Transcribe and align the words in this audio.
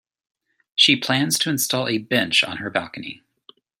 She 0.73 0.95
plans 0.95 1.37
to 1.37 1.51
install 1.51 1.87
a 1.87 1.99
bench 1.99 2.43
on 2.43 2.57
her 2.57 2.71
balcony. 2.71 3.21